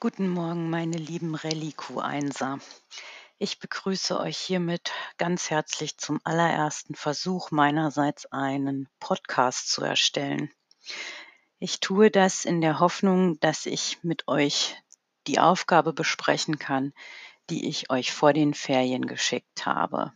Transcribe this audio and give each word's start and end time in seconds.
Guten 0.00 0.28
Morgen, 0.28 0.70
meine 0.70 0.96
lieben 0.96 1.34
Rallye-Q1er. 1.34 2.60
Ich 3.38 3.58
begrüße 3.58 4.20
euch 4.20 4.38
hiermit 4.38 4.92
ganz 5.16 5.50
herzlich 5.50 5.98
zum 5.98 6.20
allerersten 6.22 6.94
Versuch 6.94 7.50
meinerseits, 7.50 8.26
einen 8.26 8.88
Podcast 9.00 9.72
zu 9.72 9.82
erstellen. 9.82 10.52
Ich 11.58 11.80
tue 11.80 12.12
das 12.12 12.44
in 12.44 12.60
der 12.60 12.78
Hoffnung, 12.78 13.40
dass 13.40 13.66
ich 13.66 13.98
mit 14.04 14.28
euch 14.28 14.76
die 15.26 15.40
Aufgabe 15.40 15.92
besprechen 15.92 16.60
kann, 16.60 16.92
die 17.50 17.68
ich 17.68 17.90
euch 17.90 18.12
vor 18.12 18.32
den 18.32 18.54
Ferien 18.54 19.04
geschickt 19.04 19.66
habe. 19.66 20.12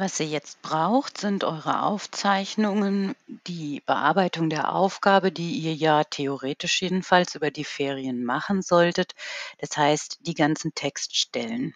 Was 0.00 0.20
ihr 0.20 0.26
jetzt 0.26 0.62
braucht, 0.62 1.18
sind 1.18 1.42
eure 1.42 1.82
Aufzeichnungen, 1.82 3.16
die 3.48 3.80
Bearbeitung 3.80 4.48
der 4.48 4.72
Aufgabe, 4.72 5.32
die 5.32 5.58
ihr 5.58 5.74
ja 5.74 6.04
theoretisch 6.04 6.80
jedenfalls 6.82 7.34
über 7.34 7.50
die 7.50 7.64
Ferien 7.64 8.24
machen 8.24 8.62
solltet. 8.62 9.16
Das 9.58 9.76
heißt, 9.76 10.18
die 10.20 10.34
ganzen 10.34 10.72
Textstellen. 10.72 11.74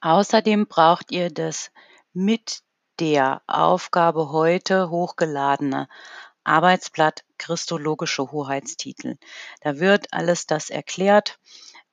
Außerdem 0.00 0.66
braucht 0.66 1.12
ihr 1.12 1.30
das 1.30 1.70
mit 2.12 2.62
der 2.98 3.42
Aufgabe 3.46 4.32
heute 4.32 4.90
hochgeladene 4.90 5.88
Arbeitsblatt 6.42 7.22
Christologische 7.38 8.32
Hoheitstitel. 8.32 9.18
Da 9.60 9.78
wird 9.78 10.12
alles 10.12 10.46
das 10.46 10.68
erklärt, 10.68 11.38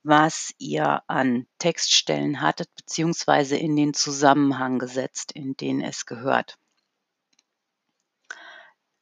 was 0.08 0.54
ihr 0.58 1.04
an 1.08 1.48
Textstellen 1.60 2.40
hattet, 2.40 2.74
beziehungsweise 2.76 3.58
in 3.58 3.76
den 3.76 3.94
Zusammenhang 3.94 4.80
gesetzt, 4.80 5.34
in 5.34 5.58
den 5.58 5.82
es 5.82 6.06
gehört. 6.06 6.58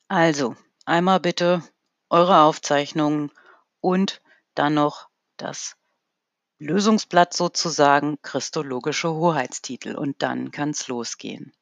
Also, 0.08 0.56
einmal 0.86 1.20
bitte 1.20 1.62
eure 2.09 2.42
Aufzeichnungen 2.42 3.31
und 3.81 4.22
dann 4.56 4.73
noch 4.73 5.09
das 5.38 5.78
Lösungsblatt 6.58 7.34
sozusagen, 7.34 8.19
christologische 8.23 9.14
Hoheitstitel 9.14 9.95
und 9.95 10.23
dann 10.23 10.52
kann's 10.52 10.88
losgehen. 10.88 11.53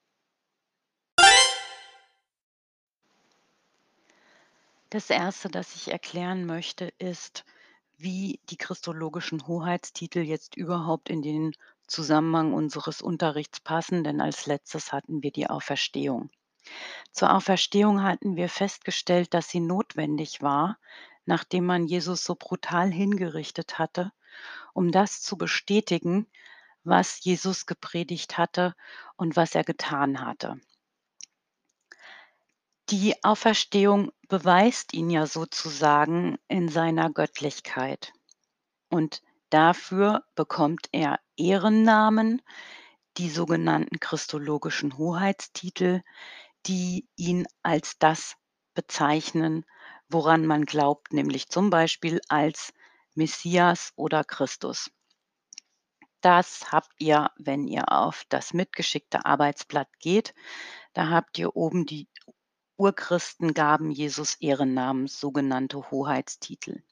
Das 4.90 5.10
erste, 5.10 5.50
das 5.50 5.76
ich 5.76 5.92
erklären 5.92 6.46
möchte, 6.46 6.94
ist, 7.00 7.44
wie 7.98 8.40
die 8.50 8.58
christologischen 8.58 9.48
Hoheitstitel 9.48 10.20
jetzt 10.20 10.56
überhaupt 10.56 11.10
in 11.10 11.22
den 11.22 11.56
Zusammenhang 11.88 12.54
unseres 12.54 13.02
Unterrichts 13.02 13.60
passen, 13.60 14.04
denn 14.04 14.22
als 14.22 14.46
letztes 14.46 14.92
hatten 14.92 15.22
wir 15.24 15.32
die 15.32 15.50
Auferstehung. 15.50 16.30
Zur 17.12 17.34
Auferstehung 17.34 18.04
hatten 18.04 18.36
wir 18.36 18.50
festgestellt, 18.50 19.34
dass 19.34 19.50
sie 19.50 19.60
notwendig 19.60 20.42
war, 20.42 20.78
nachdem 21.26 21.66
man 21.66 21.88
Jesus 21.88 22.24
so 22.24 22.36
brutal 22.36 22.92
hingerichtet 22.92 23.80
hatte, 23.80 24.12
um 24.74 24.92
das 24.92 25.22
zu 25.22 25.38
bestätigen, 25.38 26.28
was 26.84 27.24
Jesus 27.24 27.66
gepredigt 27.66 28.38
hatte 28.38 28.76
und 29.16 29.36
was 29.36 29.56
er 29.56 29.64
getan 29.64 30.22
hatte. 30.22 30.60
Die 32.90 33.24
Auferstehung 33.24 34.12
beweist 34.28 34.94
ihn 34.94 35.10
ja 35.10 35.26
sozusagen 35.26 36.38
in 36.50 36.68
seiner 36.68 37.10
Göttlichkeit. 37.10 38.12
Und 38.90 39.22
dafür 39.50 40.26
bekommt 40.36 40.90
er 40.92 41.20
Ehrennamen, 41.38 42.42
die 43.18 43.30
sogenannten 43.30 44.00
christologischen 44.00 44.98
Hoheitstitel, 44.98 46.02
die 46.66 47.08
ihn 47.16 47.46
als 47.62 47.98
das 48.00 48.36
bezeichnen, 48.74 49.66
woran 50.10 50.46
man 50.46 50.66
glaubt, 50.66 51.14
nämlich 51.14 51.50
zum 51.50 51.70
Beispiel 51.70 52.20
als 52.28 52.74
Messias 53.16 53.94
oder 53.96 54.24
Christus. 54.24 54.92
Das 56.22 56.72
habt 56.72 56.94
ihr, 57.00 57.32
wenn 57.38 57.68
ihr 57.68 57.92
auf 57.92 58.24
das 58.30 58.54
mitgeschickte 58.54 59.26
Arbeitsblatt 59.26 59.90
geht. 60.00 60.34
Da 60.94 61.10
habt 61.10 61.38
ihr 61.38 61.56
oben 61.56 61.86
die 61.86 62.08
Urchristen 62.78 63.54
gaben 63.54 63.92
Jesus 63.92 64.36
Ehrennamens, 64.40 65.20
sogenannte 65.20 65.92
Hoheitstitel. 65.92 66.84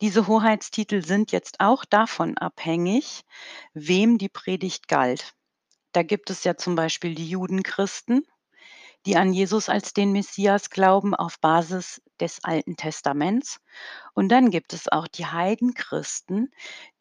Diese 0.00 0.26
Hoheitstitel 0.26 1.04
sind 1.04 1.32
jetzt 1.32 1.60
auch 1.60 1.84
davon 1.84 2.36
abhängig, 2.36 3.24
wem 3.72 4.18
die 4.18 4.28
Predigt 4.28 4.88
galt. 4.88 5.34
Da 5.92 6.02
gibt 6.02 6.30
es 6.30 6.44
ja 6.44 6.56
zum 6.56 6.74
Beispiel 6.74 7.14
die 7.14 7.28
Judenchristen, 7.28 8.26
die 9.06 9.16
an 9.16 9.32
Jesus 9.32 9.68
als 9.68 9.94
den 9.94 10.12
Messias 10.12 10.68
glauben 10.68 11.14
auf 11.14 11.38
Basis 11.40 12.02
des 12.20 12.42
Alten 12.44 12.76
Testaments. 12.76 13.60
Und 14.14 14.30
dann 14.30 14.50
gibt 14.50 14.72
es 14.72 14.88
auch 14.88 15.06
die 15.06 15.26
Heidenchristen, 15.26 16.52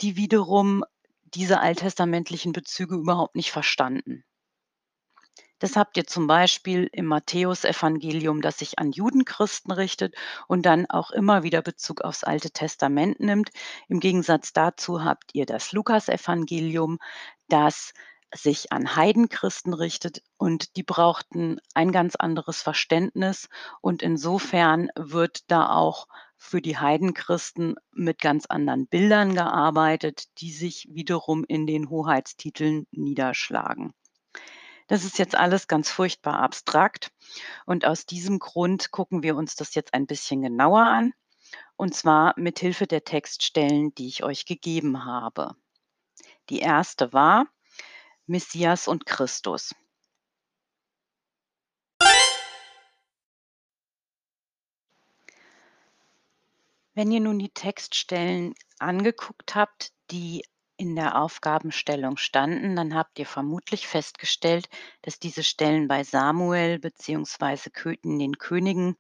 die 0.01 0.15
wiederum 0.15 0.85
diese 1.23 1.59
alttestamentlichen 1.59 2.53
Bezüge 2.53 2.95
überhaupt 2.95 3.35
nicht 3.35 3.51
verstanden. 3.51 4.23
Das 5.65 5.75
habt 5.75 5.97
ihr 5.97 6.05
zum 6.05 6.27
Beispiel 6.27 6.87
im 6.91 7.07
Matthäusevangelium, 7.07 8.43
das 8.43 8.59
sich 8.59 8.77
an 8.77 8.91
Judenchristen 8.91 9.71
richtet 9.71 10.13
und 10.47 10.63
dann 10.63 10.85
auch 10.87 11.09
immer 11.09 11.41
wieder 11.41 11.63
Bezug 11.63 12.01
aufs 12.01 12.23
Alte 12.23 12.51
Testament 12.51 13.19
nimmt. 13.19 13.49
Im 13.87 13.99
Gegensatz 13.99 14.53
dazu 14.53 15.03
habt 15.03 15.33
ihr 15.33 15.47
das 15.47 15.71
Lukasevangelium, 15.71 16.99
das 17.47 17.95
sich 18.31 18.71
an 18.71 18.95
Heidenchristen 18.95 19.73
richtet 19.73 20.21
und 20.37 20.75
die 20.75 20.83
brauchten 20.83 21.57
ein 21.73 21.91
ganz 21.91 22.15
anderes 22.15 22.61
Verständnis 22.61 23.49
und 23.81 24.03
insofern 24.03 24.89
wird 24.95 25.49
da 25.49 25.71
auch 25.71 26.05
für 26.37 26.61
die 26.61 26.77
Heidenchristen 26.77 27.73
mit 27.91 28.21
ganz 28.21 28.45
anderen 28.45 28.85
Bildern 28.85 29.33
gearbeitet, 29.33 30.25
die 30.41 30.51
sich 30.51 30.87
wiederum 30.91 31.43
in 31.43 31.65
den 31.65 31.89
Hoheitstiteln 31.89 32.85
niederschlagen. 32.91 33.95
Das 34.87 35.03
ist 35.03 35.17
jetzt 35.17 35.35
alles 35.35 35.67
ganz 35.67 35.89
furchtbar 35.89 36.39
abstrakt 36.39 37.11
und 37.65 37.85
aus 37.85 38.05
diesem 38.05 38.37
Grund 38.39 38.91
gucken 38.91 39.23
wir 39.23 39.35
uns 39.35 39.55
das 39.55 39.73
jetzt 39.73 39.93
ein 39.93 40.05
bisschen 40.05 40.43
genauer 40.43 40.85
an 40.85 41.13
und 41.75 41.95
zwar 41.95 42.33
mit 42.37 42.59
Hilfe 42.59 42.85
der 42.85 43.03
Textstellen, 43.03 43.93
die 43.95 44.07
ich 44.07 44.23
euch 44.23 44.45
gegeben 44.45 45.05
habe. 45.05 45.55
Die 46.49 46.59
erste 46.59 47.13
war 47.13 47.47
Messias 48.27 48.87
und 48.87 49.05
Christus. 49.05 49.73
Wenn 56.93 57.11
ihr 57.11 57.19
nun 57.19 57.39
die 57.39 57.49
Textstellen 57.49 58.53
angeguckt 58.79 59.53
habt, 59.55 59.91
die 60.11 60.45
in 60.77 60.95
der 60.95 61.21
Aufgabenstellung 61.21 62.17
standen, 62.17 62.75
dann 62.75 62.95
habt 62.95 63.17
ihr 63.19 63.25
vermutlich 63.25 63.87
festgestellt, 63.87 64.69
dass 65.01 65.19
diese 65.19 65.43
Stellen 65.43 65.87
bei 65.87 66.03
Samuel 66.03 66.79
beziehungsweise 66.79 67.69
in 68.01 68.19
den 68.19 68.37
Königen 68.37 68.97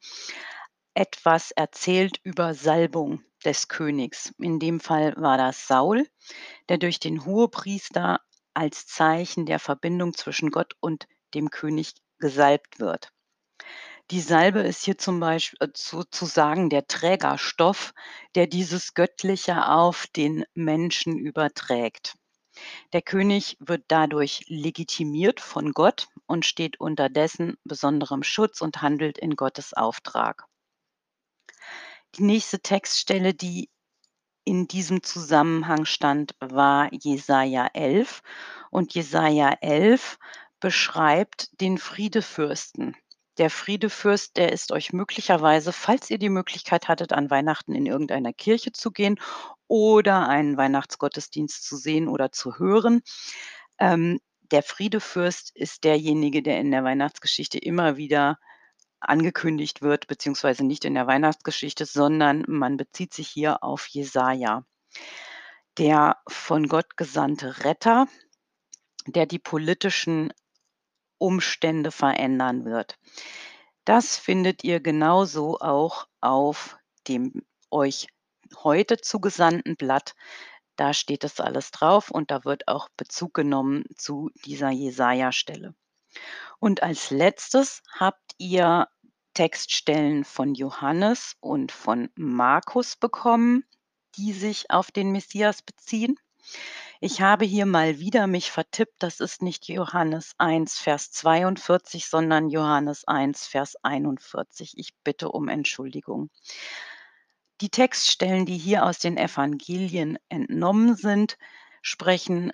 etwas 0.93 1.51
erzählt 1.51 2.19
über 2.23 2.53
Salbung 2.53 3.23
des 3.43 3.67
Königs. 3.67 4.33
In 4.39 4.59
dem 4.59 4.79
Fall 4.79 5.13
war 5.17 5.37
das 5.37 5.67
Saul, 5.67 6.07
der 6.69 6.77
durch 6.77 6.99
den 6.99 7.25
Hohepriester 7.25 8.21
als 8.53 8.87
Zeichen 8.87 9.45
der 9.45 9.59
Verbindung 9.59 10.13
zwischen 10.13 10.49
Gott 10.51 10.73
und 10.79 11.07
dem 11.33 11.49
König 11.49 11.93
gesalbt 12.17 12.79
wird. 12.79 13.11
Die 14.11 14.21
Salbe 14.21 14.59
ist 14.59 14.83
hier 14.83 14.99
zum 14.99 15.19
Beispiel 15.19 15.57
äh, 15.61 15.71
sozusagen 15.75 16.69
der 16.69 16.85
Trägerstoff, 16.85 17.93
der 18.35 18.45
dieses 18.45 18.93
Göttliche 18.93 19.67
auf 19.67 20.05
den 20.15 20.45
Menschen 20.53 21.17
überträgt. 21.17 22.15
Der 22.93 23.01
König 23.01 23.57
wird 23.59 23.83
dadurch 23.87 24.45
legitimiert 24.47 25.39
von 25.39 25.71
Gott 25.71 26.07
und 26.27 26.45
steht 26.45 26.79
unter 26.79 27.09
dessen 27.09 27.57
besonderem 27.63 28.21
Schutz 28.21 28.61
und 28.61 28.83
handelt 28.83 29.17
in 29.17 29.35
Gottes 29.35 29.73
Auftrag. 29.73 30.45
Die 32.15 32.23
nächste 32.23 32.59
Textstelle, 32.59 33.33
die 33.33 33.69
in 34.45 34.67
diesem 34.67 35.01
Zusammenhang 35.01 35.85
stand, 35.85 36.35
war 36.39 36.93
Jesaja 36.93 37.67
11. 37.73 38.21
Und 38.69 38.93
Jesaja 38.93 39.49
11 39.61 40.19
beschreibt 40.59 41.59
den 41.59 41.79
Friedefürsten. 41.79 42.95
Der 43.37 43.49
Friedefürst, 43.49 44.37
der 44.37 44.53
ist 44.53 44.71
euch 44.71 44.93
möglicherweise, 44.93 45.73
falls 45.73 46.09
ihr 46.09 46.17
die 46.17 46.29
Möglichkeit 46.29 46.87
hattet, 46.87 47.11
an 47.11 47.29
Weihnachten 47.29 47.75
in 47.75 47.85
irgendeiner 47.85 48.31
Kirche 48.31 48.71
zu 48.71 48.91
gehen 48.91 49.19
oder 49.67 50.29
einen 50.29 50.57
Weihnachtsgottesdienst 50.57 51.65
zu 51.65 51.75
sehen 51.75 52.07
oder 52.07 52.31
zu 52.31 52.59
hören. 52.59 53.01
Ähm, 53.79 54.21
der 54.51 54.63
Friedefürst 54.63 55.51
ist 55.55 55.83
derjenige, 55.83 56.41
der 56.43 56.59
in 56.59 56.71
der 56.71 56.83
Weihnachtsgeschichte 56.83 57.57
immer 57.57 57.97
wieder 57.97 58.37
angekündigt 58.99 59.81
wird, 59.81 60.07
beziehungsweise 60.07 60.65
nicht 60.65 60.85
in 60.85 60.95
der 60.95 61.07
Weihnachtsgeschichte, 61.07 61.85
sondern 61.85 62.43
man 62.47 62.77
bezieht 62.77 63.13
sich 63.13 63.27
hier 63.27 63.63
auf 63.63 63.87
Jesaja. 63.87 64.63
Der 65.77 66.17
von 66.27 66.67
Gott 66.67 66.95
gesandte 66.95 67.65
Retter, 67.65 68.07
der 69.07 69.25
die 69.25 69.39
politischen 69.39 70.31
Umstände 71.17 71.91
verändern 71.91 72.65
wird. 72.65 72.97
Das 73.85 74.17
findet 74.17 74.63
ihr 74.63 74.79
genauso 74.79 75.59
auch 75.59 76.07
auf 76.21 76.77
dem 77.07 77.43
euch 77.71 78.07
heute 78.63 78.97
zugesandten 78.97 79.75
Blatt, 79.75 80.15
da 80.75 80.93
steht 80.93 81.23
das 81.23 81.39
alles 81.39 81.71
drauf 81.71 82.11
und 82.11 82.31
da 82.31 82.43
wird 82.43 82.67
auch 82.67 82.89
Bezug 82.97 83.33
genommen 83.33 83.85
zu 83.95 84.29
dieser 84.45 84.71
Jesaja-Stelle. 84.71 85.73
Und 86.59 86.83
als 86.83 87.11
Letztes 87.11 87.81
habt 87.97 88.33
ihr 88.37 88.87
Textstellen 89.33 90.23
von 90.23 90.53
Johannes 90.53 91.35
und 91.39 91.71
von 91.71 92.09
Markus 92.15 92.95
bekommen, 92.95 93.63
die 94.17 94.33
sich 94.33 94.71
auf 94.71 94.91
den 94.91 95.11
Messias 95.11 95.61
beziehen. 95.61 96.17
Ich 97.01 97.21
habe 97.21 97.45
hier 97.45 97.65
mal 97.65 97.99
wieder 97.99 98.25
mich 98.25 98.51
vertippt. 98.51 98.95
Das 98.99 99.19
ist 99.19 99.41
nicht 99.41 99.67
Johannes 99.67 100.33
1, 100.37 100.79
Vers 100.79 101.11
42, 101.11 102.07
sondern 102.07 102.49
Johannes 102.49 103.05
1, 103.05 103.47
Vers 103.47 103.75
41. 103.83 104.77
Ich 104.77 104.95
bitte 105.03 105.29
um 105.29 105.49
Entschuldigung. 105.49 106.29
Die 107.61 107.69
Textstellen, 107.69 108.45
die 108.45 108.57
hier 108.57 108.85
aus 108.85 108.99
den 108.99 109.17
Evangelien 109.17 110.17
entnommen 110.29 110.95
sind, 110.95 111.37
sprechen 111.81 112.51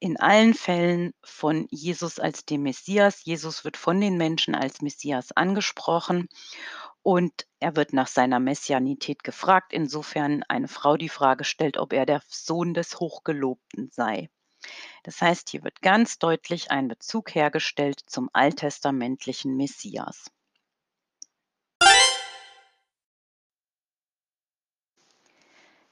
in 0.00 0.16
allen 0.16 0.54
Fällen 0.54 1.12
von 1.22 1.66
Jesus 1.70 2.18
als 2.18 2.44
dem 2.44 2.62
Messias. 2.62 3.24
Jesus 3.24 3.64
wird 3.64 3.76
von 3.76 4.00
den 4.00 4.16
Menschen 4.16 4.54
als 4.54 4.80
Messias 4.80 5.32
angesprochen 5.32 6.28
und 7.08 7.46
er 7.58 7.74
wird 7.74 7.94
nach 7.94 8.06
seiner 8.06 8.38
Messianität 8.38 9.24
gefragt, 9.24 9.72
insofern 9.72 10.42
eine 10.42 10.68
Frau 10.68 10.98
die 10.98 11.08
Frage 11.08 11.44
stellt, 11.44 11.78
ob 11.78 11.94
er 11.94 12.04
der 12.04 12.20
Sohn 12.28 12.74
des 12.74 13.00
Hochgelobten 13.00 13.88
sei. 13.90 14.28
Das 15.04 15.22
heißt, 15.22 15.48
hier 15.48 15.64
wird 15.64 15.80
ganz 15.80 16.18
deutlich 16.18 16.70
ein 16.70 16.86
Bezug 16.86 17.34
hergestellt 17.34 18.02
zum 18.04 18.28
alttestamentlichen 18.34 19.56
Messias. 19.56 20.30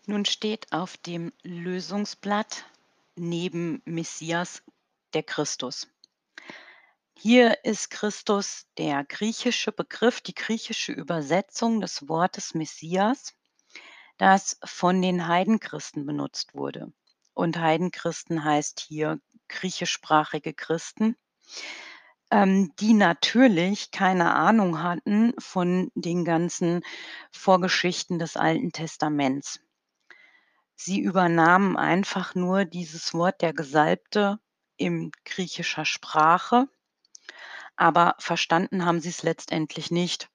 Nun 0.05 0.27
steht 0.27 0.71
auf 0.71 0.99
dem 0.99 1.33
Lösungsblatt 1.43 2.67
neben 3.15 3.81
Messias 3.87 4.63
der 5.15 5.23
Christus. 5.23 5.89
Hier 7.19 7.65
ist 7.65 7.91
Christus 7.91 8.67
der 8.77 9.03
griechische 9.03 9.73
Begriff, 9.73 10.21
die 10.21 10.35
griechische 10.35 10.93
Übersetzung 10.93 11.81
des 11.81 12.11
Wortes 12.11 12.53
Messias, 12.53 13.33
das 14.19 14.59
von 14.63 15.01
den 15.01 15.27
Heidenchristen 15.27 16.05
benutzt 16.05 16.55
wurde. 16.55 16.93
Und 17.33 17.59
Heidenchristen 17.59 18.45
heißt 18.45 18.81
hier 18.81 19.19
griechischsprachige 19.49 20.53
Christen, 20.53 21.17
ähm, 22.31 22.75
die 22.81 22.93
natürlich 22.93 23.91
keine 23.93 24.35
Ahnung 24.35 24.83
hatten 24.83 25.33
von 25.39 25.91
den 25.95 26.23
ganzen 26.23 26.83
Vorgeschichten 27.33 28.19
des 28.19 28.37
Alten 28.37 28.73
Testaments. 28.73 29.61
Sie 30.75 31.01
übernahmen 31.01 31.79
einfach 31.79 32.35
nur 32.35 32.67
dieses 32.67 33.15
Wort 33.15 33.41
der 33.41 33.55
Gesalbte 33.55 34.39
in 34.77 35.11
griechischer 35.25 35.87
Sprache, 35.87 36.69
aber 37.77 38.15
verstanden 38.19 38.85
haben 38.85 39.01
sie 39.01 39.11
es 39.11 39.23
letztendlich 39.23 39.91
nicht, 39.91 40.31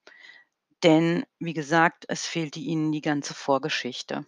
denn 0.84 1.26
wie 1.40 1.54
gesagt, 1.54 2.06
es 2.08 2.26
fehlte 2.26 2.60
ihnen 2.60 2.92
die 2.92 3.02
ganze 3.02 3.34
Vorgeschichte. 3.34 4.26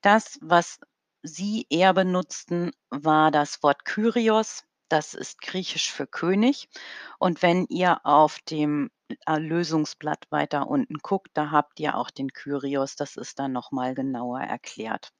Das, 0.00 0.38
was 0.40 0.80
sie 1.22 1.66
eher 1.70 1.92
benutzten, 1.94 2.72
war 2.90 3.30
das 3.30 3.62
Wort 3.62 3.84
Kyrios, 3.84 4.64
das 4.88 5.14
ist 5.14 5.40
griechisch 5.40 5.90
für 5.90 6.06
König. 6.06 6.68
Und 7.18 7.42
wenn 7.42 7.66
ihr 7.66 8.04
auf 8.04 8.38
dem 8.40 8.90
Lösungsblatt 9.28 10.26
weiter 10.30 10.68
unten 10.68 10.98
guckt, 10.98 11.30
da 11.34 11.50
habt 11.50 11.80
ihr 11.80 11.96
auch 11.96 12.10
den 12.10 12.32
Kyrios, 12.32 12.96
das 12.96 13.16
ist 13.16 13.38
dann 13.38 13.52
nochmal 13.52 13.94
genauer 13.94 14.40
erklärt. 14.40 15.12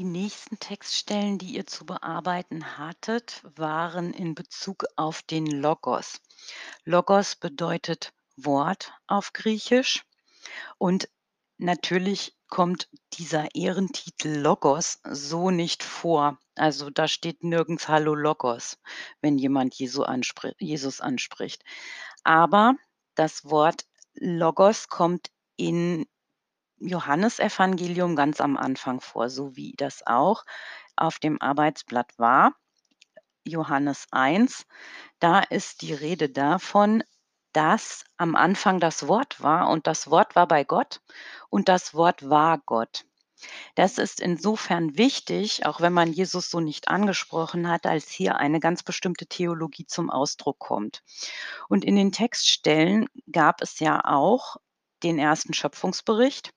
Die 0.00 0.06
nächsten 0.06 0.58
Textstellen, 0.58 1.36
die 1.36 1.56
ihr 1.56 1.66
zu 1.66 1.84
bearbeiten 1.84 2.78
hattet, 2.78 3.42
waren 3.54 4.14
in 4.14 4.34
Bezug 4.34 4.86
auf 4.96 5.20
den 5.20 5.44
Logos. 5.44 6.22
Logos 6.86 7.36
bedeutet 7.36 8.14
Wort 8.34 8.94
auf 9.08 9.34
Griechisch 9.34 10.06
und 10.78 11.10
natürlich 11.58 12.34
kommt 12.48 12.88
dieser 13.12 13.54
Ehrentitel 13.54 14.38
Logos 14.38 15.00
so 15.04 15.50
nicht 15.50 15.82
vor. 15.82 16.38
Also 16.54 16.88
da 16.88 17.06
steht 17.06 17.44
nirgends 17.44 17.86
Hallo 17.86 18.14
Logos, 18.14 18.78
wenn 19.20 19.36
jemand 19.36 19.74
Jesus 19.74 20.06
anspricht. 21.02 21.62
Aber 22.24 22.74
das 23.16 23.44
Wort 23.44 23.84
Logos 24.14 24.88
kommt 24.88 25.30
in 25.56 26.06
Johannesevangelium 26.80 28.16
ganz 28.16 28.40
am 28.40 28.56
Anfang 28.56 29.00
vor, 29.00 29.28
so 29.30 29.56
wie 29.56 29.74
das 29.76 30.06
auch 30.06 30.44
auf 30.96 31.18
dem 31.18 31.40
Arbeitsblatt 31.40 32.18
war. 32.18 32.54
Johannes 33.44 34.06
1, 34.10 34.66
da 35.18 35.40
ist 35.40 35.82
die 35.82 35.94
Rede 35.94 36.28
davon, 36.28 37.02
dass 37.52 38.04
am 38.16 38.36
Anfang 38.36 38.80
das 38.80 39.08
Wort 39.08 39.42
war 39.42 39.70
und 39.70 39.86
das 39.86 40.10
Wort 40.10 40.36
war 40.36 40.46
bei 40.46 40.64
Gott 40.64 41.00
und 41.48 41.68
das 41.68 41.94
Wort 41.94 42.28
war 42.28 42.58
Gott. 42.58 43.04
Das 43.74 43.98
ist 43.98 44.20
insofern 44.20 44.98
wichtig, 44.98 45.64
auch 45.64 45.80
wenn 45.80 45.94
man 45.94 46.12
Jesus 46.12 46.50
so 46.50 46.60
nicht 46.60 46.88
angesprochen 46.88 47.68
hat, 47.68 47.86
als 47.86 48.10
hier 48.10 48.36
eine 48.36 48.60
ganz 48.60 48.82
bestimmte 48.82 49.26
Theologie 49.26 49.86
zum 49.86 50.10
Ausdruck 50.10 50.58
kommt. 50.58 51.02
Und 51.68 51.84
in 51.84 51.96
den 51.96 52.12
Textstellen 52.12 53.08
gab 53.32 53.62
es 53.62 53.78
ja 53.80 54.04
auch 54.04 54.58
den 55.00 55.18
ersten 55.18 55.54
Schöpfungsbericht 55.54 56.52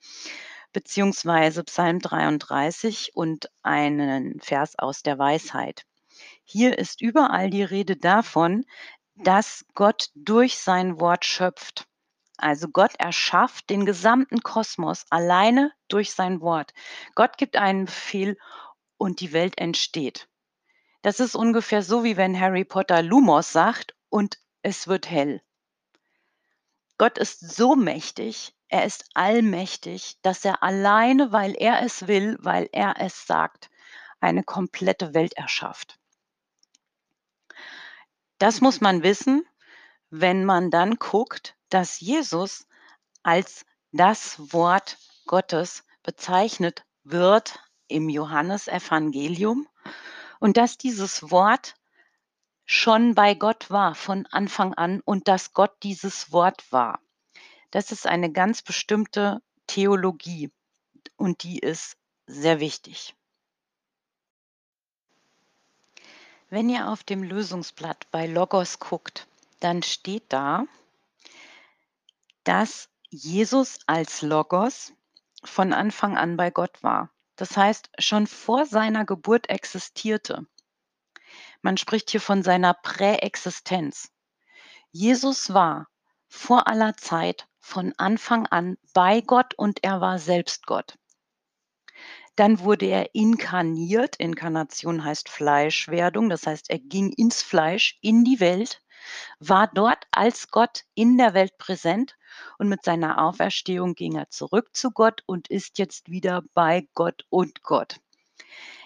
beziehungsweise 0.74 1.64
Psalm 1.64 2.00
33 2.00 3.16
und 3.16 3.50
einen 3.62 4.42
Vers 4.42 4.78
aus 4.78 5.04
der 5.04 5.18
Weisheit. 5.18 5.86
Hier 6.44 6.78
ist 6.78 7.02
überall 7.02 7.50
die 7.50 7.64
Rede 7.64 7.96
davon, 7.96 8.66
dass 9.16 9.66
Gott 9.76 10.10
durch 10.16 10.58
sein 10.58 11.00
Wort 11.00 11.24
schöpft. 11.24 11.88
Also 12.38 12.68
Gott 12.68 12.96
erschafft 12.98 13.70
den 13.70 13.86
gesamten 13.86 14.42
Kosmos 14.42 15.06
alleine 15.10 15.72
durch 15.88 16.14
sein 16.14 16.42
Wort. 16.42 16.74
Gott 17.16 17.38
gibt 17.38 17.56
einen 17.56 17.86
Befehl 17.86 18.38
und 18.98 19.22
die 19.22 19.32
Welt 19.32 19.58
entsteht. 19.60 20.28
Das 21.04 21.20
ist 21.20 21.36
ungefähr 21.36 21.84
so, 21.84 22.04
wie 22.04 22.18
wenn 22.18 22.40
Harry 22.40 22.66
Potter 22.66 23.02
Lumos 23.02 23.52
sagt 23.52 23.96
und 24.10 24.38
es 24.62 24.88
wird 24.88 25.10
hell. 25.10 25.42
Gott 26.98 27.18
ist 27.18 27.40
so 27.56 27.76
mächtig, 27.76 28.54
er 28.68 28.86
ist 28.86 29.06
allmächtig, 29.14 30.18
dass 30.22 30.46
er 30.46 30.64
alleine, 30.64 31.32
weil 31.32 31.54
er 31.56 31.82
es 31.82 32.08
will, 32.08 32.38
weil 32.40 32.70
er 32.72 32.96
es 33.00 33.26
sagt, 33.28 33.70
eine 34.20 34.44
komplette 34.44 35.14
Welt 35.14 35.34
erschafft. 35.34 36.00
Das 38.38 38.62
muss 38.62 38.82
man 38.82 39.04
wissen, 39.04 39.46
wenn 40.10 40.46
man 40.46 40.72
dann 40.72 40.96
guckt, 40.96 41.56
dass 41.70 42.00
Jesus 42.00 42.68
als 43.22 43.66
das 43.92 44.54
Wort 44.54 44.98
Gottes 45.26 45.84
bezeichnet 46.04 46.86
wird 47.04 47.60
im 47.88 48.10
Johannesevangelium 48.10 49.68
und 50.40 50.58
dass 50.58 50.78
dieses 50.78 51.32
Wort 51.32 51.76
schon 52.66 53.16
bei 53.16 53.34
Gott 53.34 53.70
war 53.70 53.96
von 53.96 54.26
Anfang 54.28 54.74
an 54.74 55.02
und 55.02 55.28
dass 55.28 55.54
Gott 55.54 55.72
dieses 55.84 56.32
Wort 56.32 56.72
war. 56.72 57.00
Das 57.72 57.92
ist 57.92 58.06
eine 58.06 58.32
ganz 58.32 58.62
bestimmte 58.62 59.42
Theologie 59.68 60.52
und 61.18 61.44
die 61.44 61.60
ist 61.60 61.98
sehr 62.28 62.60
wichtig. 62.60 63.16
Wenn 66.50 66.70
ihr 66.70 66.90
auf 66.90 67.04
dem 67.04 67.24
Lösungsblatt 67.24 68.06
bei 68.12 68.28
Logos 68.28 68.78
guckt, 68.78 69.28
dann 69.60 69.82
steht 69.82 70.26
da, 70.30 70.66
dass 72.44 72.90
Jesus 73.10 73.80
als 73.88 74.22
Logos 74.22 74.94
von 75.44 75.74
Anfang 75.74 76.18
an 76.18 76.38
bei 76.38 76.52
Gott 76.52 76.84
war. 76.84 77.10
Das 77.36 77.58
heißt, 77.58 77.90
schon 77.98 78.28
vor 78.28 78.66
seiner 78.66 79.06
Geburt 79.06 79.50
existierte. 79.50 80.46
Man 81.64 81.78
spricht 81.78 82.12
hier 82.12 82.22
von 82.22 82.44
seiner 82.44 82.74
Präexistenz. 82.74 84.12
Jesus 84.92 85.54
war 85.54 85.88
vor 86.28 86.68
aller 86.68 86.96
Zeit 86.98 87.48
von 87.60 87.94
Anfang 87.98 88.46
an 88.48 88.78
bei 88.94 89.22
Gott 89.22 89.54
und 89.56 89.84
er 89.84 90.02
war 90.02 90.20
selbst 90.20 90.68
Gott. 90.68 91.00
Dann 92.36 92.60
wurde 92.60 92.88
er 92.88 93.16
inkarniert. 93.16 94.18
Inkarnation 94.18 95.06
heißt 95.06 95.30
Fleischwerdung. 95.30 96.30
Das 96.30 96.46
heißt, 96.46 96.70
er 96.70 96.80
ging 96.80 97.14
ins 97.14 97.42
Fleisch, 97.42 97.98
in 98.02 98.26
die 98.26 98.42
Welt, 98.42 98.82
war 99.40 99.68
dort 99.68 100.06
als 100.12 100.50
Gott 100.50 100.84
in 100.96 101.18
der 101.18 101.34
Welt 101.34 101.58
präsent 101.58 102.18
und 102.58 102.68
mit 102.68 102.84
seiner 102.84 103.24
Auferstehung 103.24 103.96
ging 103.96 104.16
er 104.16 104.30
zurück 104.30 104.76
zu 104.76 104.92
Gott 104.92 105.24
und 105.28 105.48
ist 105.50 105.78
jetzt 105.78 106.10
wieder 106.10 106.44
bei 106.54 106.90
Gott 106.94 107.26
und 107.30 107.64
Gott. 107.64 108.00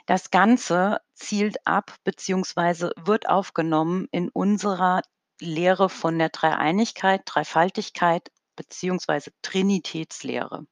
Das 0.07 0.31
Ganze 0.31 1.01
zielt 1.15 1.67
ab 1.67 1.93
bzw. 2.05 2.91
wird 2.95 3.27
aufgenommen 3.27 4.07
in 4.11 4.29
unserer 4.29 5.01
Lehre 5.41 5.89
von 5.89 6.17
der 6.17 6.29
Dreieinigkeit, 6.29 7.23
Dreifaltigkeit 7.25 8.31
beziehungsweise 8.55 9.31
Trinitätslehre. 9.41 10.65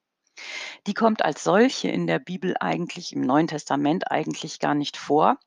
Die 0.88 0.94
kommt 0.94 1.24
als 1.24 1.44
solche 1.44 1.90
in 1.90 2.08
der 2.08 2.20
Bibel 2.20 2.56
eigentlich 2.62 3.12
im 3.12 3.22
Neuen 3.22 3.48
Testament 3.48 4.10
eigentlich 4.10 4.60
gar 4.60 4.74
nicht 4.74 4.96
vor. 4.96 5.38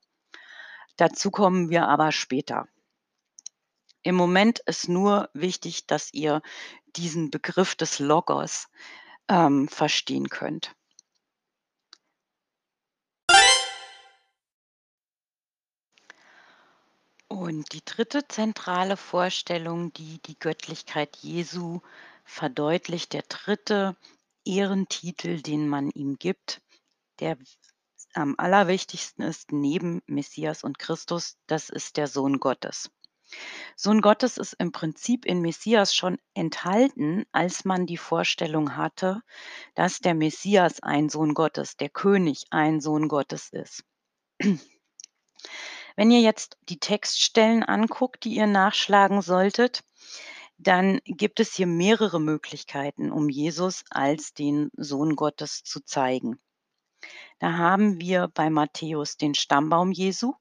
Dazu 0.97 1.30
kommen 1.30 1.71
wir 1.71 1.88
aber 1.88 2.12
später. 2.12 2.68
Im 4.02 4.16
Moment 4.16 4.61
ist 4.66 4.90
nur 4.90 5.30
wichtig, 5.33 5.87
dass 5.87 6.12
ihr 6.12 6.42
diesen 6.95 7.30
Begriff 7.30 7.75
des 7.75 8.00
Logos 8.00 8.68
ähm, 9.28 9.66
verstehen 9.68 10.28
könnt. 10.28 10.75
Und 17.40 17.73
die 17.73 17.85
dritte 17.85 18.26
zentrale 18.26 18.97
Vorstellung, 18.97 19.92
die 19.92 20.21
die 20.26 20.37
Göttlichkeit 20.37 21.16
Jesu 21.18 21.83
verdeutlicht, 22.25 23.12
der 23.12 23.23
dritte 23.23 23.97
Ehrentitel, 24.45 25.40
den 25.40 25.68
man 25.68 25.90
ihm 25.90 26.16
gibt, 26.18 26.61
der 27.21 27.38
am 28.12 28.35
allerwichtigsten 28.38 29.23
ist 29.23 29.52
neben 29.52 30.02
Messias 30.09 30.64
und 30.64 30.80
Christus, 30.80 31.37
das 31.47 31.68
ist 31.68 31.97
der 31.97 32.09
Sohn 32.09 32.40
Gottes. 32.40 32.90
Sohn 33.76 34.00
Gottes 34.00 34.37
ist 34.37 34.54
im 34.54 34.73
Prinzip 34.73 35.25
in 35.25 35.40
Messias 35.40 35.95
schon 35.95 36.18
enthalten, 36.35 37.25
als 37.30 37.64
man 37.64 37.87
die 37.87 37.99
Vorstellung 37.99 38.75
hatte, 38.75 39.23
dass 39.76 40.00
der 40.00 40.14
Messias 40.14 40.83
ein 40.83 41.09
Sohn 41.09 41.35
Gottes, 41.35 41.76
der 41.76 41.88
König 41.88 42.47
ein 42.50 42.80
Sohn 42.80 43.07
Gottes 43.07 43.50
ist. 43.50 43.85
Wenn 45.99 46.12
ihr 46.12 46.21
jetzt 46.21 46.57
die 46.69 46.78
Textstellen 46.78 47.64
anguckt, 47.64 48.23
die 48.23 48.37
ihr 48.37 48.47
nachschlagen 48.47 49.21
solltet, 49.21 49.83
dann 50.57 51.00
gibt 51.05 51.40
es 51.40 51.55
hier 51.55 51.67
mehrere 51.67 52.21
Möglichkeiten, 52.21 53.11
um 53.11 53.28
Jesus 53.28 53.83
als 53.90 54.33
den 54.33 54.71
Sohn 54.76 55.17
Gottes 55.17 55.64
zu 55.64 55.81
zeigen. 55.81 56.38
Da 57.40 57.55
haben 57.55 58.00
wir 58.00 58.28
bei 58.28 58.49
Matthäus 58.49 59.17
den 59.17 59.35
Stammbaum 59.35 59.90
Jesu, 59.90 60.35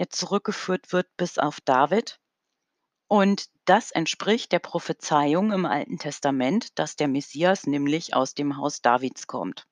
der 0.00 0.10
zurückgeführt 0.10 0.92
wird 0.92 1.06
bis 1.16 1.38
auf 1.38 1.60
David. 1.60 2.18
Und 3.06 3.50
das 3.66 3.92
entspricht 3.92 4.50
der 4.50 4.58
Prophezeiung 4.58 5.52
im 5.52 5.64
Alten 5.64 6.00
Testament, 6.00 6.76
dass 6.76 6.96
der 6.96 7.06
Messias 7.06 7.68
nämlich 7.68 8.14
aus 8.14 8.34
dem 8.34 8.56
Haus 8.56 8.82
Davids 8.82 9.28
kommt. 9.28 9.68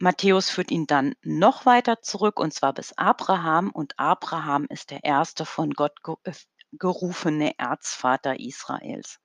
Matthäus 0.00 0.48
führt 0.48 0.70
ihn 0.70 0.86
dann 0.86 1.14
noch 1.22 1.66
weiter 1.66 2.00
zurück, 2.00 2.40
und 2.40 2.54
zwar 2.54 2.72
bis 2.72 2.96
Abraham. 2.96 3.70
Und 3.70 3.98
Abraham 3.98 4.66
ist 4.70 4.90
der 4.90 5.04
erste 5.04 5.44
von 5.44 5.72
Gott 5.72 5.92
äh, 6.24 6.32
gerufene 6.72 7.58
Erzvater 7.58 8.40
Israels. 8.40 9.20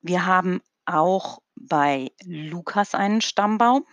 Wir 0.00 0.26
haben 0.26 0.62
auch 0.86 1.40
bei 1.56 2.12
Lukas 2.24 2.94
einen 2.94 3.20
Stammbaum. 3.20 3.84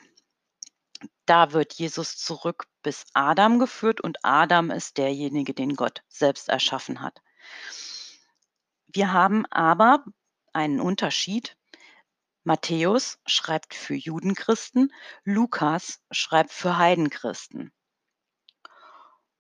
Da 1.26 1.54
wird 1.54 1.74
Jesus 1.74 2.16
zurück 2.16 2.68
bis 2.84 3.06
Adam 3.16 3.58
geführt 3.58 4.02
und 4.02 4.24
Adam 4.24 4.70
ist 4.70 5.00
derjenige, 5.00 5.56
den 5.56 5.76
Gott 5.76 6.04
selbst 6.08 6.50
erschaffen 6.50 7.02
hat. 7.02 7.24
Wir 8.86 9.12
haben 9.12 9.48
aber 9.48 10.06
einen 10.54 10.80
Unterschied. 10.80 11.58
Matthäus 12.46 13.18
schreibt 13.26 13.74
für 13.74 13.96
Judenchristen, 13.96 14.94
Lukas 15.24 16.00
schreibt 16.12 16.52
für 16.52 16.78
Heidenchristen. 16.78 17.74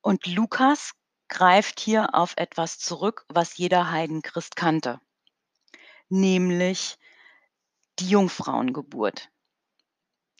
Und 0.01 0.25
Lukas 0.25 0.93
greift 1.27 1.79
hier 1.79 2.15
auf 2.15 2.33
etwas 2.35 2.79
zurück, 2.79 3.25
was 3.29 3.57
jeder 3.57 3.91
Heidenchrist 3.91 4.55
kannte, 4.55 5.00
nämlich 6.09 6.97
die 8.00 8.09
Jungfrauengeburt. 8.09 9.29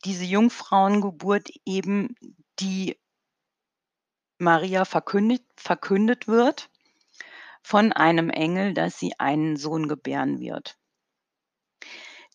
Diese 0.04 0.26
Jungfrauengeburt 0.26 1.50
eben, 1.66 2.16
die 2.60 3.00
Maria 4.40 4.86
verkündet, 4.86 5.44
verkündet 5.56 6.28
wird 6.28 6.72
von 7.62 7.94
einem 7.94 8.32
Engel, 8.32 8.74
dass 8.74 8.98
sie 8.98 9.20
einen 9.20 9.56
Sohn 9.56 9.88
gebären 9.88 10.40
wird. 10.40 10.80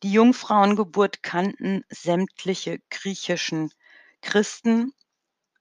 Die 0.02 0.12
Jungfrauengeburt 0.12 1.22
kannten 1.22 1.84
sämtliche 1.90 2.80
griechischen 2.90 3.70
Christen, 4.22 4.92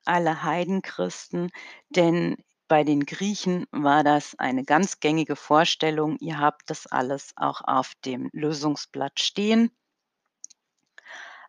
alle 0.05 0.43
Heidenchristen, 0.43 1.51
denn 1.89 2.38
bei 2.69 2.84
den 2.84 3.05
Griechen 3.05 3.65
war 3.72 4.03
das 4.03 4.38
eine 4.39 4.63
ganz 4.63 5.00
gängige 5.00 5.36
Vorstellung. 5.36 6.17
Ihr 6.19 6.39
habt 6.39 6.69
das 6.69 6.88
alles 6.88 7.34
auch 7.36 7.62
auf 7.62 7.93
dem 8.05 8.29
Lösungsblatt 8.31 9.19
stehen. 9.19 9.72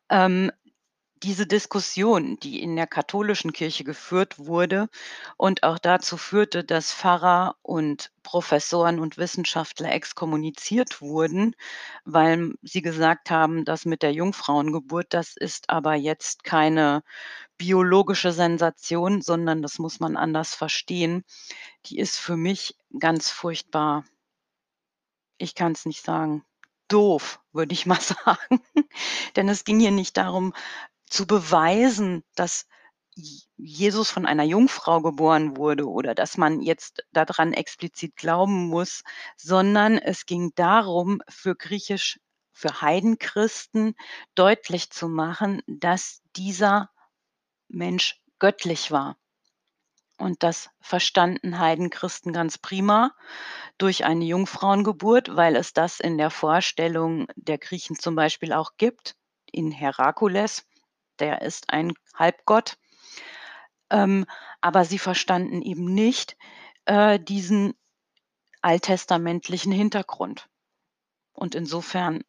Ähm, 0.08 0.50
diese 1.22 1.46
Diskussion, 1.46 2.38
die 2.40 2.62
in 2.62 2.76
der 2.76 2.86
katholischen 2.86 3.52
Kirche 3.52 3.84
geführt 3.84 4.38
wurde 4.38 4.88
und 5.36 5.62
auch 5.62 5.78
dazu 5.78 6.16
führte, 6.16 6.64
dass 6.64 6.92
Pfarrer 6.92 7.56
und 7.62 8.10
Professoren 8.22 8.98
und 8.98 9.18
Wissenschaftler 9.18 9.92
exkommuniziert 9.92 11.00
wurden, 11.02 11.54
weil 12.04 12.54
sie 12.62 12.80
gesagt 12.82 13.30
haben, 13.30 13.64
das 13.64 13.84
mit 13.84 14.02
der 14.02 14.12
Jungfrauengeburt, 14.12 15.08
das 15.10 15.36
ist 15.36 15.68
aber 15.68 15.94
jetzt 15.94 16.44
keine 16.44 17.02
biologische 17.58 18.32
Sensation, 18.32 19.20
sondern 19.20 19.60
das 19.60 19.78
muss 19.78 20.00
man 20.00 20.16
anders 20.16 20.54
verstehen. 20.54 21.24
Die 21.86 21.98
ist 21.98 22.16
für 22.16 22.36
mich 22.36 22.76
ganz 22.98 23.30
furchtbar. 23.30 24.04
Ich 25.38 25.54
kann 25.54 25.72
es 25.72 25.84
nicht 25.84 26.02
sagen 26.02 26.44
doof, 26.90 27.40
würde 27.52 27.72
ich 27.72 27.86
mal 27.86 28.00
sagen. 28.00 28.60
Denn 29.36 29.48
es 29.48 29.64
ging 29.64 29.80
hier 29.80 29.92
nicht 29.92 30.16
darum, 30.16 30.52
zu 31.10 31.26
beweisen, 31.26 32.24
dass 32.34 32.66
Jesus 33.56 34.10
von 34.10 34.24
einer 34.24 34.44
Jungfrau 34.44 35.02
geboren 35.02 35.56
wurde 35.56 35.86
oder 35.86 36.14
dass 36.14 36.38
man 36.38 36.62
jetzt 36.62 37.04
daran 37.12 37.52
explizit 37.52 38.16
glauben 38.16 38.68
muss, 38.68 39.02
sondern 39.36 39.98
es 39.98 40.24
ging 40.24 40.52
darum, 40.54 41.20
für 41.28 41.54
griechisch, 41.54 42.20
für 42.52 42.80
Heidenchristen 42.80 43.94
deutlich 44.34 44.90
zu 44.90 45.08
machen, 45.08 45.60
dass 45.66 46.22
dieser 46.36 46.90
Mensch 47.68 48.20
göttlich 48.38 48.90
war. 48.90 49.16
Und 50.16 50.42
das 50.42 50.70
verstanden 50.80 51.58
Heidenchristen 51.58 52.32
ganz 52.32 52.58
prima 52.58 53.12
durch 53.78 54.04
eine 54.04 54.24
Jungfrauengeburt, 54.24 55.34
weil 55.34 55.56
es 55.56 55.72
das 55.72 55.98
in 55.98 56.18
der 56.18 56.30
Vorstellung 56.30 57.26
der 57.36 57.58
Griechen 57.58 57.98
zum 57.98 58.14
Beispiel 58.14 58.52
auch 58.52 58.72
gibt, 58.76 59.16
in 59.50 59.72
Herakules 59.72 60.66
der 61.20 61.42
ist 61.42 61.70
ein 61.70 61.92
Halbgott. 62.14 62.76
Ähm, 63.90 64.26
aber 64.60 64.84
sie 64.84 64.98
verstanden 64.98 65.62
eben 65.62 65.84
nicht 65.84 66.36
äh, 66.84 67.18
diesen 67.18 67.74
alttestamentlichen 68.62 69.72
Hintergrund. 69.72 70.48
Und 71.32 71.54
insofern 71.54 72.22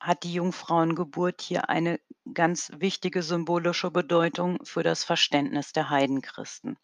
hat 0.00 0.22
die 0.22 0.34
Jungfrauengeburt 0.34 1.40
hier 1.40 1.68
eine 1.68 2.00
ganz 2.32 2.70
wichtige 2.76 3.22
symbolische 3.22 3.90
Bedeutung 3.90 4.58
für 4.64 4.82
das 4.82 5.04
Verständnis 5.04 5.72
der 5.72 5.90
Heidenchristen. 5.90 6.76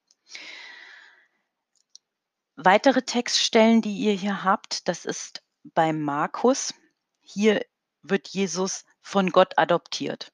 Weitere 2.57 3.03
Textstellen, 3.03 3.81
die 3.81 3.97
ihr 3.97 4.13
hier 4.13 4.45
habt, 4.45 4.87
das 4.89 5.05
ist 5.05 5.43
bei 5.65 5.93
Markus. 5.93 6.75
Hier 7.21 7.65
wird 8.03 8.29
Jesus 8.29 8.85
von 9.01 9.31
Gott 9.31 9.59
adoptiert. 9.59 10.33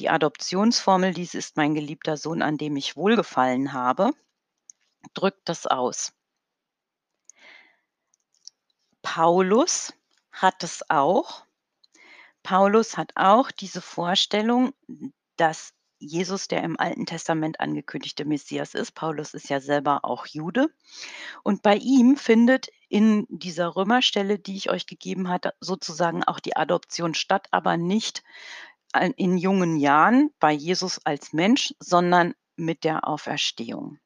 Die 0.00 0.10
Adoptionsformel 0.10 1.14
„Dies 1.14 1.34
ist 1.34 1.56
mein 1.56 1.74
geliebter 1.74 2.16
Sohn, 2.16 2.42
an 2.42 2.58
dem 2.58 2.76
ich 2.76 2.96
wohlgefallen 2.96 3.72
habe“, 3.72 4.10
drückt 5.14 5.48
das 5.48 5.66
aus. 5.66 6.12
Paulus 9.02 9.92
hat 10.32 10.64
es 10.64 10.82
auch. 10.88 11.44
Paulus 12.42 12.96
hat 12.96 13.12
auch 13.16 13.50
diese 13.50 13.82
Vorstellung, 13.82 14.72
dass 15.36 15.74
Jesus 15.98 16.48
der 16.48 16.62
im 16.62 16.78
Alten 16.78 17.06
Testament 17.06 17.60
angekündigte 17.60 18.24
Messias 18.24 18.74
ist. 18.74 18.92
Paulus 18.92 19.34
ist 19.34 19.48
ja 19.48 19.60
selber 19.60 20.04
auch 20.04 20.26
Jude. 20.26 20.68
Und 21.42 21.62
bei 21.62 21.76
ihm 21.76 22.16
findet 22.16 22.68
in 22.88 23.26
dieser 23.30 23.76
Römerstelle, 23.76 24.38
die 24.38 24.56
ich 24.56 24.70
euch 24.70 24.86
gegeben 24.86 25.28
hatte, 25.28 25.54
sozusagen 25.60 26.24
auch 26.24 26.40
die 26.40 26.56
Adoption 26.56 27.14
statt, 27.14 27.48
aber 27.52 27.76
nicht 27.76 28.22
in 28.94 29.38
jungen 29.38 29.76
Jahren 29.76 30.30
bei 30.38 30.52
Jesus 30.52 31.00
als 31.04 31.32
Mensch, 31.32 31.74
sondern 31.78 32.34
mit 32.56 32.84
der 32.84 33.06
Auferstehung. 33.06 33.98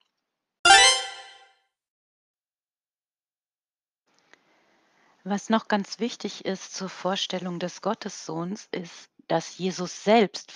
Was 5.25 5.50
noch 5.50 5.68
ganz 5.68 5.99
wichtig 5.99 6.47
ist 6.47 6.75
zur 6.75 6.88
Vorstellung 6.88 7.59
des 7.59 7.83
Gottessohns, 7.83 8.66
ist, 8.71 9.11
dass 9.26 9.59
Jesus 9.59 10.02
selbst 10.02 10.54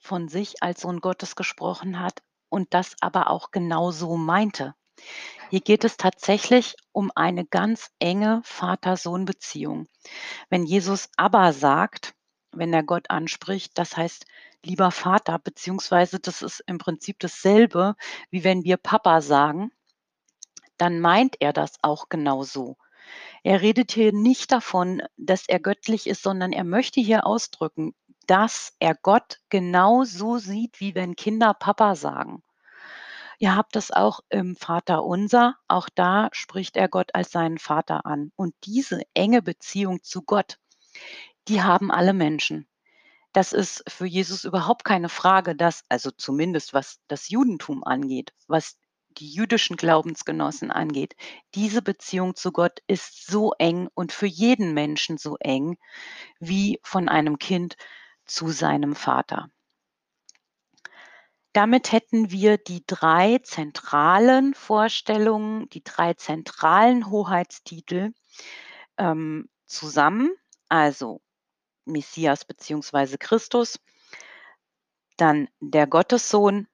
von 0.00 0.28
sich 0.28 0.62
als 0.62 0.80
Sohn 0.80 1.00
Gottes 1.00 1.36
gesprochen 1.36 2.00
hat 2.00 2.22
und 2.48 2.74
das 2.74 2.96
aber 3.00 3.30
auch 3.30 3.52
genau 3.52 3.92
so 3.92 4.16
meinte. 4.16 4.74
Hier 5.50 5.60
geht 5.60 5.84
es 5.84 5.96
tatsächlich 5.96 6.74
um 6.90 7.12
eine 7.14 7.46
ganz 7.46 7.90
enge 8.00 8.40
Vater-Sohn-Beziehung. 8.44 9.86
Wenn 10.50 10.64
Jesus 10.64 11.08
Abba 11.16 11.52
sagt, 11.52 12.14
wenn 12.52 12.72
er 12.72 12.82
Gott 12.82 13.10
anspricht, 13.10 13.76
das 13.76 13.96
heißt 13.96 14.26
lieber 14.64 14.90
Vater, 14.90 15.38
beziehungsweise 15.38 16.18
das 16.18 16.42
ist 16.42 16.62
im 16.66 16.78
Prinzip 16.78 17.18
dasselbe, 17.20 17.94
wie 18.30 18.44
wenn 18.44 18.64
wir 18.64 18.76
Papa 18.76 19.20
sagen, 19.20 19.70
dann 20.76 21.00
meint 21.00 21.36
er 21.40 21.52
das 21.52 21.74
auch 21.82 22.08
genau 22.08 22.42
so. 22.42 22.76
Er 23.42 23.62
redet 23.62 23.92
hier 23.92 24.12
nicht 24.12 24.52
davon, 24.52 25.02
dass 25.16 25.48
er 25.48 25.60
göttlich 25.60 26.06
ist, 26.06 26.22
sondern 26.22 26.52
er 26.52 26.64
möchte 26.64 27.00
hier 27.00 27.26
ausdrücken, 27.26 27.94
dass 28.26 28.74
er 28.78 28.94
Gott 28.94 29.38
genau 29.48 30.04
so 30.04 30.38
sieht, 30.38 30.80
wie 30.80 30.94
wenn 30.94 31.16
Kinder 31.16 31.54
Papa 31.54 31.94
sagen. 31.94 32.42
Ihr 33.38 33.56
habt 33.56 33.76
das 33.76 33.92
auch 33.92 34.20
im 34.28 34.56
Vater 34.56 35.04
Unser. 35.04 35.56
Auch 35.68 35.88
da 35.94 36.28
spricht 36.32 36.76
er 36.76 36.88
Gott 36.88 37.14
als 37.14 37.30
seinen 37.30 37.58
Vater 37.58 38.04
an. 38.04 38.32
Und 38.34 38.54
diese 38.64 39.02
enge 39.14 39.42
Beziehung 39.42 40.02
zu 40.02 40.22
Gott, 40.22 40.58
die 41.48 41.62
haben 41.62 41.90
alle 41.90 42.12
Menschen. 42.12 42.68
Das 43.32 43.52
ist 43.52 43.84
für 43.88 44.06
Jesus 44.06 44.44
überhaupt 44.44 44.84
keine 44.84 45.08
Frage, 45.08 45.54
dass, 45.54 45.84
also 45.88 46.10
zumindest 46.10 46.72
was 46.72 47.00
das 47.08 47.28
Judentum 47.28 47.84
angeht, 47.84 48.32
was 48.46 48.78
die 49.10 49.28
jüdischen 49.28 49.76
Glaubensgenossen 49.76 50.70
angeht, 50.70 51.14
diese 51.54 51.82
Beziehung 51.82 52.36
zu 52.36 52.52
Gott 52.52 52.80
ist 52.86 53.26
so 53.26 53.52
eng 53.58 53.88
und 53.94 54.12
für 54.12 54.26
jeden 54.26 54.74
Menschen 54.74 55.18
so 55.18 55.36
eng 55.40 55.76
wie 56.38 56.78
von 56.82 57.08
einem 57.08 57.38
Kind 57.38 57.76
zu 58.26 58.48
seinem 58.48 58.94
Vater. 58.94 59.50
Damit 61.52 61.92
hätten 61.92 62.30
wir 62.30 62.58
die 62.58 62.84
drei 62.86 63.38
zentralen 63.38 64.54
Vorstellungen, 64.54 65.68
die 65.70 65.82
drei 65.82 66.14
zentralen 66.14 67.10
Hoheitstitel 67.10 68.12
ähm, 68.98 69.48
zusammen, 69.66 70.30
also 70.68 71.20
Messias 71.88 72.44
bzw. 72.44 73.16
Christus, 73.18 73.80
dann 75.16 75.48
der 75.60 75.86
Gottessohn 75.86 76.68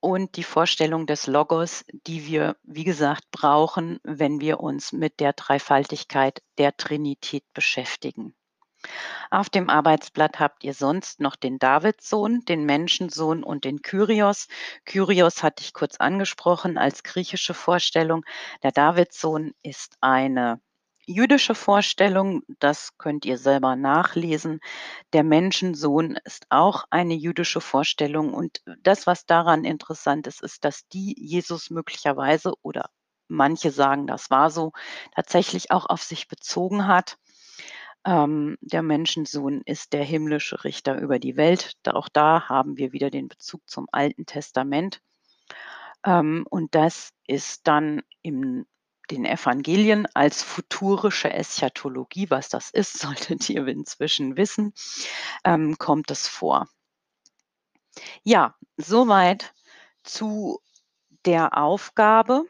und 0.00 0.36
die 0.36 0.44
Vorstellung 0.44 1.06
des 1.06 1.26
Logos, 1.26 1.84
die 2.06 2.26
wir, 2.26 2.56
wie 2.62 2.84
gesagt, 2.84 3.30
brauchen, 3.30 4.00
wenn 4.02 4.40
wir 4.40 4.60
uns 4.60 4.92
mit 4.92 5.20
der 5.20 5.34
Dreifaltigkeit 5.34 6.42
der 6.56 6.76
Trinität 6.76 7.44
beschäftigen. 7.52 8.34
Auf 9.30 9.50
dem 9.50 9.68
Arbeitsblatt 9.68 10.40
habt 10.40 10.64
ihr 10.64 10.72
sonst 10.72 11.20
noch 11.20 11.36
den 11.36 11.58
Davidssohn, 11.58 12.46
den 12.46 12.64
Menschensohn 12.64 13.44
und 13.44 13.64
den 13.64 13.82
Kyrios. 13.82 14.48
Kyrios 14.86 15.42
hatte 15.42 15.62
ich 15.62 15.74
kurz 15.74 15.96
angesprochen 15.98 16.78
als 16.78 17.02
griechische 17.02 17.52
Vorstellung. 17.52 18.24
Der 18.62 18.72
Davidssohn 18.72 19.52
ist 19.62 19.98
eine 20.00 20.62
jüdische 21.12 21.54
Vorstellung, 21.54 22.42
das 22.58 22.96
könnt 22.98 23.24
ihr 23.24 23.38
selber 23.38 23.76
nachlesen. 23.76 24.60
Der 25.12 25.24
Menschensohn 25.24 26.18
ist 26.24 26.46
auch 26.50 26.84
eine 26.90 27.14
jüdische 27.14 27.60
Vorstellung 27.60 28.32
und 28.32 28.62
das, 28.82 29.06
was 29.06 29.26
daran 29.26 29.64
interessant 29.64 30.26
ist, 30.26 30.42
ist, 30.42 30.64
dass 30.64 30.86
die 30.88 31.14
Jesus 31.18 31.70
möglicherweise 31.70 32.52
oder 32.62 32.90
manche 33.28 33.70
sagen, 33.70 34.06
das 34.06 34.30
war 34.30 34.50
so, 34.50 34.72
tatsächlich 35.14 35.70
auch 35.70 35.86
auf 35.86 36.02
sich 36.02 36.28
bezogen 36.28 36.86
hat. 36.86 37.16
Ähm, 38.04 38.56
der 38.60 38.82
Menschensohn 38.82 39.62
ist 39.66 39.92
der 39.92 40.04
himmlische 40.04 40.64
Richter 40.64 40.98
über 41.00 41.18
die 41.18 41.36
Welt. 41.36 41.74
auch 41.86 42.08
da 42.08 42.48
haben 42.48 42.76
wir 42.76 42.92
wieder 42.92 43.10
den 43.10 43.28
Bezug 43.28 43.62
zum 43.68 43.86
Alten 43.92 44.26
Testament. 44.26 45.00
Ähm, 46.04 46.46
und 46.50 46.74
das 46.74 47.10
ist 47.26 47.66
dann 47.66 48.02
in 48.22 48.66
den 49.10 49.24
Evangelien 49.24 50.06
als 50.14 50.42
futurische 50.42 51.32
Eschatologie, 51.32 52.30
was 52.30 52.48
das 52.48 52.70
ist, 52.70 52.98
solltet 52.98 53.48
ihr 53.50 53.66
inzwischen 53.66 54.36
wissen, 54.36 54.72
ähm, 55.44 55.78
kommt 55.78 56.10
es 56.10 56.28
vor. 56.28 56.68
Ja, 58.22 58.54
soweit 58.76 59.52
zu 60.02 60.60
der 61.24 61.58
Aufgabe. 61.58 62.44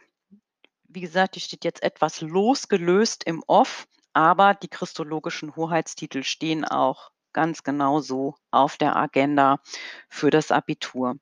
Wie 0.88 1.00
gesagt, 1.00 1.36
die 1.36 1.40
steht 1.40 1.64
jetzt 1.64 1.82
etwas 1.82 2.20
losgelöst 2.20 3.24
im 3.24 3.42
Off. 3.46 3.86
Aber 4.12 4.54
die 4.54 4.68
christologischen 4.68 5.54
Hoheitstitel 5.54 6.24
stehen 6.24 6.64
auch 6.64 7.12
ganz 7.32 7.62
genau 7.62 8.00
so 8.00 8.34
auf 8.50 8.76
der 8.76 8.96
Agenda 8.96 9.60
für 10.08 10.30
das 10.30 10.50
Abitur. 10.50 11.14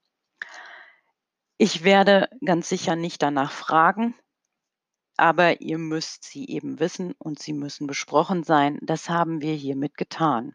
Ich 1.59 1.85
werde 1.85 2.31
ganz 2.44 2.68
sicher 2.70 2.96
nicht 2.96 3.22
danach 3.22 3.53
fragen, 3.53 4.14
aber 5.18 5.61
ihr 5.61 5.78
müsst 5.78 6.24
sie 6.24 6.46
eben 6.48 6.81
wissen 6.81 7.14
und 7.18 7.38
sie 7.40 7.52
müssen 7.52 7.87
besprochen 7.87 8.44
sein. 8.44 8.78
Das 8.83 9.09
haben 9.11 9.40
wir 9.42 9.54
hiermit 9.54 9.96
getan. 9.96 10.54